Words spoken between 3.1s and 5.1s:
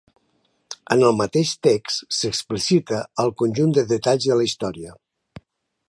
el conjunt de detalls de la història.